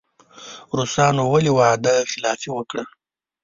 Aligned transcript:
روسانو 0.77 1.23
ولې 1.33 1.51
وعده 1.59 1.93
خلافي 2.11 2.49
وکړه. 2.53 2.83